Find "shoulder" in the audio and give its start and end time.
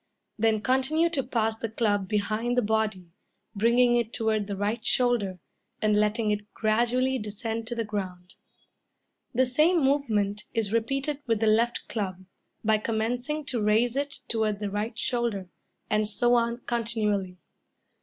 4.83-5.37, 14.97-15.49